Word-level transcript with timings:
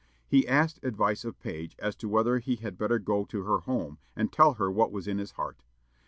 He 0.27 0.47
asked 0.47 0.79
advice 0.83 1.23
of 1.23 1.39
Page 1.39 1.75
as 1.77 1.95
to 1.97 2.09
whether 2.09 2.39
he 2.39 2.55
had 2.55 2.75
better 2.75 2.97
go 2.97 3.23
to 3.25 3.43
her 3.43 3.59
home 3.59 3.99
and 4.15 4.33
tell 4.33 4.55
her 4.55 4.71
what 4.71 4.91
was 4.91 5.07
in 5.07 5.19
his 5.19 5.33
heart. 5.33 5.61